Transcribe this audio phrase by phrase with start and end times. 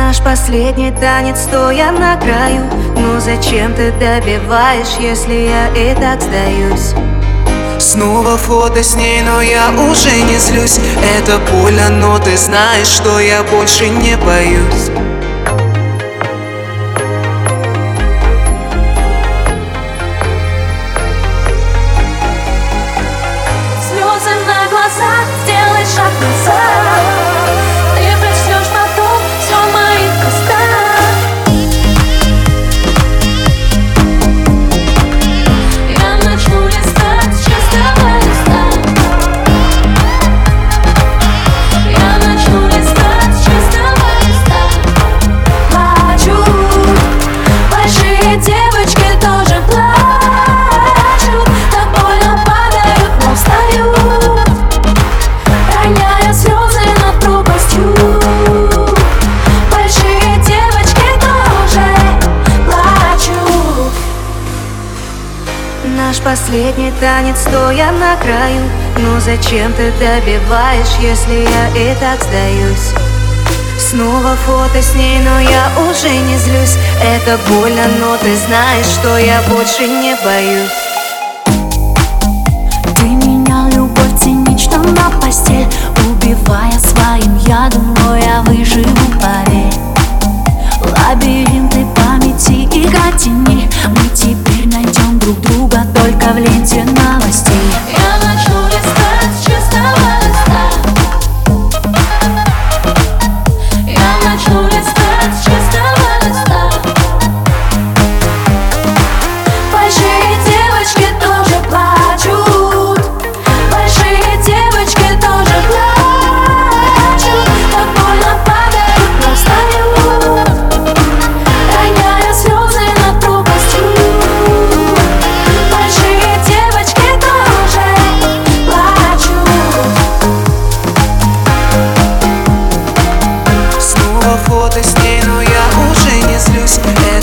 [0.00, 2.64] Наш последний танец, стоя на краю.
[2.96, 6.94] Ну зачем ты добиваешь, если я и так сдаюсь?
[7.78, 10.80] Снова фото с ней, но я уже не злюсь.
[11.18, 15.09] Это больно, но ты знаешь, что я больше не боюсь
[66.06, 68.62] Наш последний танец, стоя на краю.
[68.96, 72.94] Ну зачем ты добиваешь, если я и так сдаюсь?
[73.78, 76.78] Снова фото с ней, но я уже не злюсь.
[77.02, 80.89] Это больно, но ты знаешь, что я больше не боюсь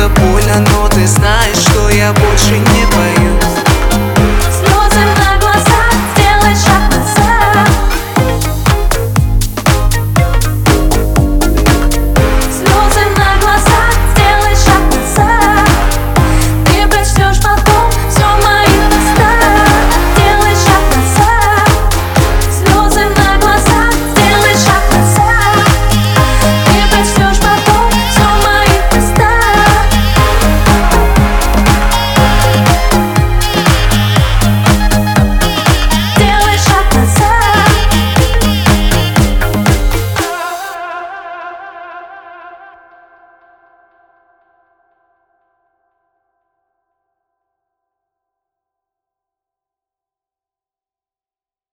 [0.00, 1.39] Это больно, но ты знаешь